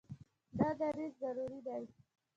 [0.57, 1.83] دا دریځ ضروري دی.